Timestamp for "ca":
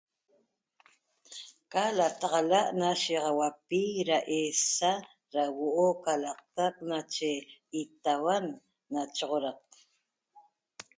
1.71-1.83, 6.03-6.13